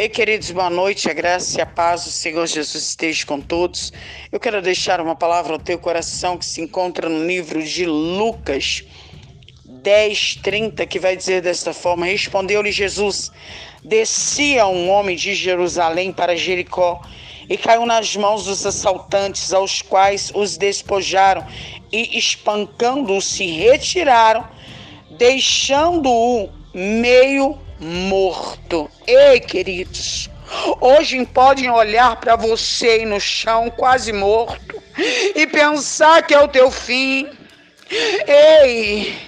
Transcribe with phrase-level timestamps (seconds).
[0.00, 1.10] Ei, queridos, boa noite.
[1.10, 3.92] A graça e a paz do Senhor Jesus esteja com todos.
[4.30, 8.84] Eu quero deixar uma palavra ao teu coração que se encontra no livro de Lucas
[9.64, 13.32] 10, 30, que vai dizer desta forma: Respondeu-lhe Jesus:
[13.82, 17.02] Descia um homem de Jerusalém para Jericó
[17.50, 21.44] e caiu nas mãos dos assaltantes, aos quais os despojaram
[21.90, 24.48] e, espancando-o, se retiraram,
[25.10, 28.90] deixando-o meio morto.
[29.06, 30.28] Ei, queridos,
[30.80, 34.82] hoje podem olhar para você aí no chão, quase morto,
[35.34, 37.28] e pensar que é o teu fim.
[38.26, 39.27] Ei,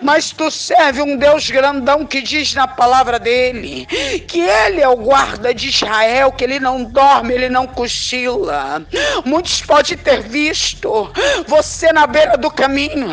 [0.00, 3.86] mas tu serve um Deus grandão que diz na palavra dele
[4.26, 8.84] que ele é o guarda de Israel, que ele não dorme, ele não cochila.
[9.24, 11.10] Muitos podem ter visto
[11.46, 13.08] você na beira do caminho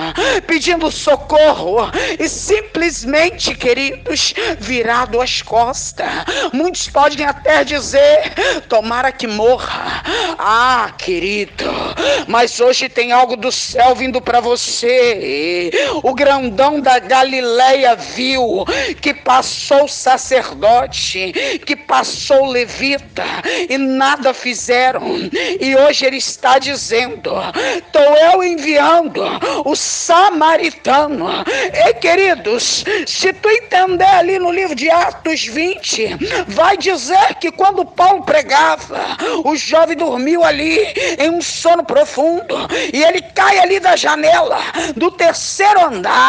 [0.47, 6.07] pedindo socorro e simplesmente, queridos, virado as costas.
[6.53, 8.33] Muitos podem até dizer:
[8.67, 10.03] tomara que morra.
[10.37, 11.65] Ah, querido,
[12.27, 15.71] mas hoje tem algo do céu vindo para você.
[16.03, 18.65] O grandão grandão da Galileia viu
[19.01, 21.31] que passou sacerdote,
[21.65, 23.23] que passou levita
[23.69, 25.01] e nada fizeram.
[25.59, 27.31] E hoje ele está dizendo:
[27.77, 29.21] estou eu enviando
[29.65, 31.27] o samaritano.
[31.87, 37.85] E queridos, se tu entender ali no livro de Atos 20, vai dizer que quando
[37.85, 38.99] Paulo pregava,
[39.43, 40.79] o jovem dormiu ali
[41.19, 42.55] em um sono profundo
[42.91, 44.57] e ele cai ali da janela
[44.95, 46.28] do terceiro andar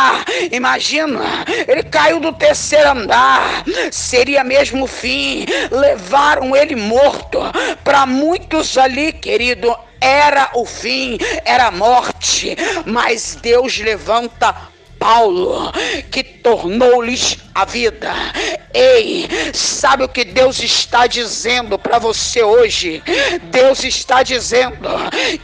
[0.51, 3.65] Imagina, ele caiu do terceiro andar.
[3.91, 5.47] Seria mesmo o fim.
[5.71, 7.39] Levaram ele morto.
[7.85, 12.57] Para muitos ali, querido, era o fim, era a morte.
[12.87, 14.55] Mas Deus levanta
[14.99, 15.73] Paulo,
[16.11, 18.13] que tornou-lhes a vida.
[18.73, 23.03] Ei, sabe o que Deus está dizendo para você hoje?
[23.51, 24.89] Deus está dizendo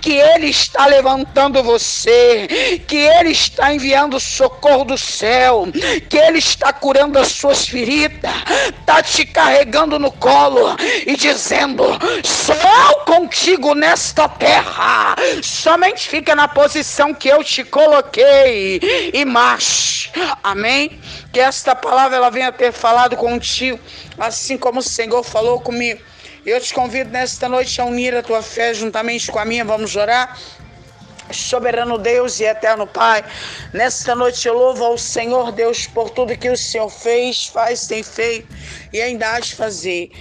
[0.01, 5.67] que Ele está levantando você, que Ele está enviando socorro do céu,
[6.09, 8.31] que Ele está curando as suas feridas,
[8.79, 11.85] está te carregando no colo e dizendo:
[12.23, 18.81] sou contigo nesta terra, somente fica na posição que eu te coloquei
[19.13, 20.11] e marche.
[20.45, 21.01] Amém?
[21.33, 23.79] Que esta palavra ela venha ter falado contigo,
[24.19, 26.01] assim como o Senhor falou comigo.
[26.45, 29.65] Eu te convido nesta noite a unir a tua fé juntamente com a minha.
[29.65, 30.39] Vamos orar.
[31.33, 33.25] Soberano Deus e eterno Pai,
[33.73, 38.01] nesta noite eu louvo ao Senhor Deus por tudo que o Senhor fez, faz, tem
[38.01, 38.47] feito
[38.93, 40.13] e ainda há de fazer.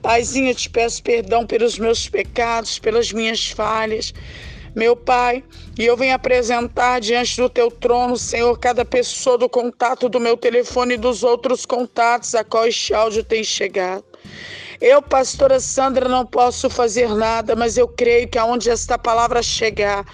[0.00, 4.14] Paizinho, eu te peço perdão pelos meus pecados, pelas minhas falhas
[4.74, 5.44] meu Pai,
[5.78, 10.36] e eu venho apresentar diante do teu trono, Senhor, cada pessoa do contato do meu
[10.36, 14.04] telefone e dos outros contatos a qual este áudio tem chegado.
[14.80, 20.04] Eu, pastora Sandra, não posso fazer nada, mas eu creio que aonde esta palavra chegar,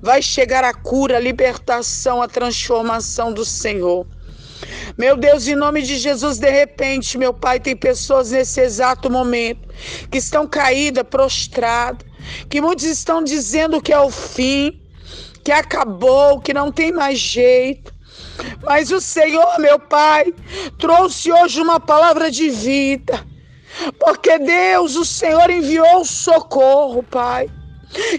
[0.00, 4.06] vai chegar a cura, a libertação, a transformação do Senhor.
[4.96, 9.68] Meu Deus, em nome de Jesus, de repente, meu Pai, tem pessoas nesse exato momento
[10.10, 12.06] que estão caídas, prostradas,
[12.48, 14.80] que muitos estão dizendo que é o fim,
[15.42, 17.92] que acabou, que não tem mais jeito.
[18.62, 20.32] Mas o Senhor, meu Pai,
[20.78, 23.24] trouxe hoje uma palavra de vida.
[23.98, 27.48] Porque Deus, o Senhor enviou socorro, Pai.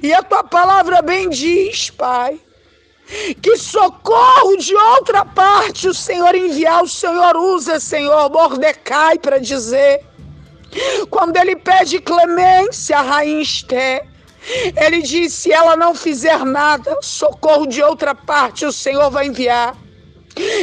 [0.01, 2.39] E a tua palavra bem diz, Pai,
[3.41, 10.03] que socorro de outra parte o Senhor enviar, o Senhor usa, Senhor, Mordecai para dizer
[11.09, 14.05] quando ele pede clemência à rainha Esté,
[14.75, 19.75] ele diz: se ela não fizer nada, socorro de outra parte o Senhor vai enviar.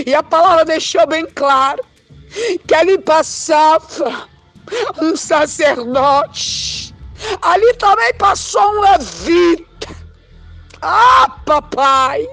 [0.06, 1.82] E a palavra deixou bem claro
[2.66, 4.28] que ali passava
[5.00, 6.94] um sacerdote,
[7.40, 9.88] ali também passou um levita.
[10.80, 12.26] Ah, papai!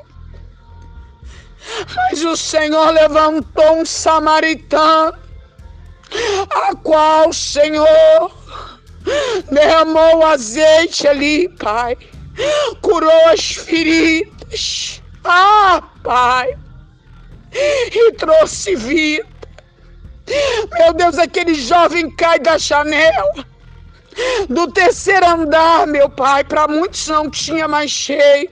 [1.95, 5.18] Mas o Senhor levantou um samaritano
[6.49, 8.31] a qual, Senhor,
[9.51, 11.97] derramou azeite ali, Pai,
[12.81, 16.57] curou as feridas, ah, Pai,
[17.51, 19.27] e trouxe vida.
[20.77, 23.45] Meu Deus, aquele jovem cai da janela
[24.47, 28.49] do terceiro andar, meu Pai, para muitos não tinha mais cheio.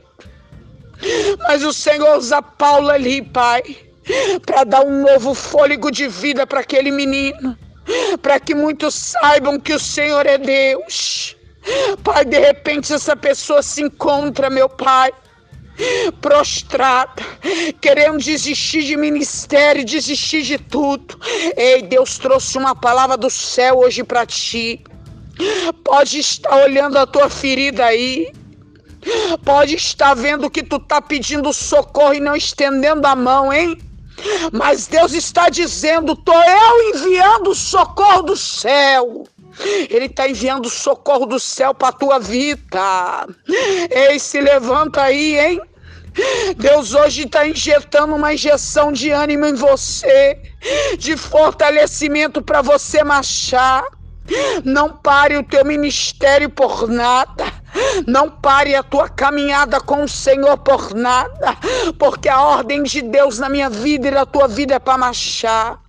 [1.47, 3.86] Mas o Senhor usa Paulo ali, Pai
[4.45, 7.57] para dar um novo fôlego de vida para aquele menino,
[8.21, 11.35] para que muitos saibam que o Senhor é Deus.
[12.03, 15.11] Pai, de repente essa pessoa se encontra, meu Pai,
[16.21, 17.21] prostrada,
[17.81, 21.19] querendo desistir de ministério, desistir de tudo.
[21.55, 24.83] Ei, Deus trouxe uma palavra do céu hoje para ti.
[25.83, 28.31] Pode estar olhando a tua ferida aí.
[29.45, 33.77] Pode estar vendo que tu tá pedindo socorro e não estendendo a mão, hein?
[34.51, 39.27] Mas Deus está dizendo: tô eu enviando o socorro do céu.
[39.89, 43.27] Ele está enviando socorro do céu para a tua vida.
[43.89, 45.61] Ei, se levanta aí, hein?
[46.57, 50.39] Deus hoje está injetando uma injeção de ânimo em você,
[50.97, 53.83] de fortalecimento para você marchar.
[54.63, 57.45] Não pare o teu ministério por nada.
[58.05, 61.57] Não pare a tua caminhada com o Senhor por nada,
[61.97, 65.79] porque a ordem de Deus na minha vida e na tua vida é para marchar.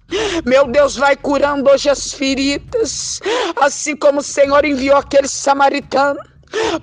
[0.45, 3.21] Meu Deus vai curando hoje as feridas,
[3.57, 6.19] assim como o Senhor enviou aquele samaritano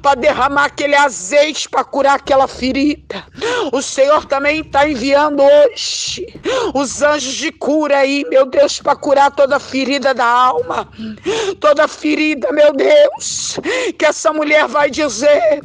[0.02, 3.26] para derramar aquele azeite para curar aquela ferida.
[3.72, 6.26] O Senhor também está enviando hoje
[6.74, 10.88] os anjos de cura aí, meu Deus, para curar toda ferida da alma,
[11.60, 13.60] toda ferida, meu Deus,
[13.98, 15.62] que essa mulher vai dizer.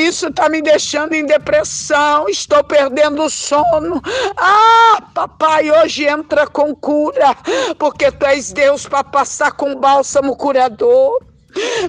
[0.00, 4.02] Isso está me deixando em depressão, estou perdendo o sono.
[4.36, 7.36] Ah, papai, hoje entra com cura,
[7.78, 11.22] porque tu és Deus para passar com bálsamo curador.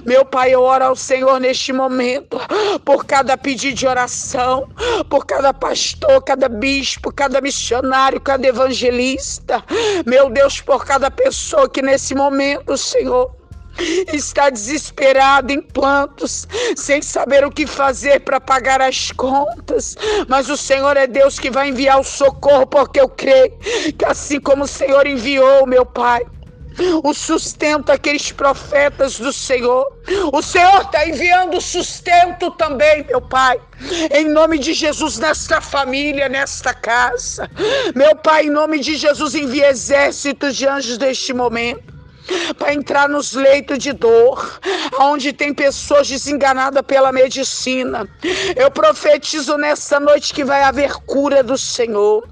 [0.04, 2.38] Meu Pai, eu oro ao Senhor neste momento,
[2.84, 4.68] por cada pedido de oração,
[5.08, 9.64] por cada pastor, cada bispo, cada missionário, cada evangelista.
[10.04, 13.34] Meu Deus, por cada pessoa que nesse momento, Senhor,
[14.12, 16.46] está desesperado em plantos,
[16.76, 19.96] sem saber o que fazer para pagar as contas.
[20.28, 23.52] Mas o Senhor é Deus que vai enviar o socorro, porque eu creio
[23.98, 26.24] que assim como o Senhor enviou, meu Pai,
[27.02, 29.86] o sustento aqueles profetas do Senhor.
[30.32, 33.58] O Senhor está enviando sustento também, meu Pai.
[34.10, 37.50] Em nome de Jesus, nesta família, nesta casa.
[37.94, 41.96] Meu Pai, em nome de Jesus, envia exércitos de anjos neste momento
[42.58, 44.58] para entrar nos leitos de dor,
[44.98, 48.08] onde tem pessoas desenganadas pela medicina.
[48.56, 52.26] Eu profetizo nesta noite que vai haver cura do Senhor.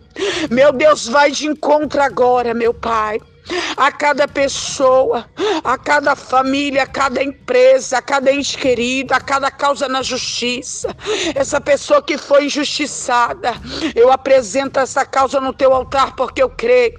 [0.51, 3.21] Meu Deus, vai de encontro agora, meu Pai
[3.77, 5.29] a cada pessoa,
[5.63, 10.95] a cada família, a cada empresa, a cada ente querido, a cada causa na justiça.
[11.35, 13.55] Essa pessoa que foi injustiçada,
[13.95, 16.99] eu apresento essa causa no teu altar porque eu creio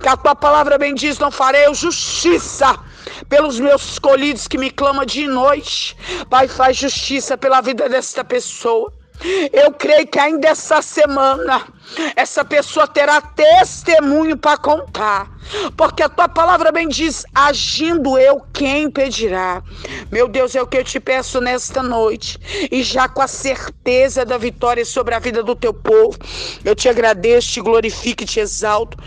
[0.00, 2.78] que a tua palavra bem diz: não farei justiça
[3.28, 5.96] pelos meus escolhidos que me clamam de noite.
[6.28, 8.92] Pai, faz justiça pela vida desta pessoa.
[9.52, 11.66] Eu creio que ainda essa semana
[12.14, 15.30] essa pessoa terá testemunho para contar,
[15.76, 19.62] porque a tua palavra bem diz: agindo eu, quem impedirá?
[20.10, 22.38] Meu Deus, é o que eu te peço nesta noite,
[22.70, 26.18] e já com a certeza da vitória sobre a vida do teu povo,
[26.64, 28.98] eu te agradeço, te glorifico e te exalto.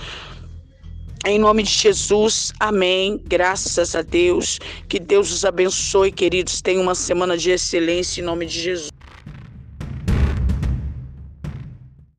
[1.26, 3.22] Em nome de Jesus, amém.
[3.26, 4.60] Graças a Deus.
[4.88, 6.62] Que Deus os abençoe, queridos.
[6.62, 8.97] Tenham uma semana de excelência em nome de Jesus.